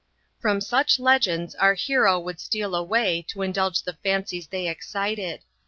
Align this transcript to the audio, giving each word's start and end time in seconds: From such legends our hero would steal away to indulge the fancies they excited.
From 0.39 0.61
such 0.61 0.97
legends 0.97 1.53
our 1.53 1.75
hero 1.75 2.17
would 2.17 2.39
steal 2.39 2.73
away 2.73 3.23
to 3.29 3.43
indulge 3.43 3.83
the 3.83 3.99
fancies 4.01 4.47
they 4.47 4.67
excited. 4.67 5.41